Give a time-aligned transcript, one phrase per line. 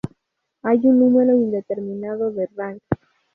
[0.63, 2.81] Hay un número indeterminado de ranks.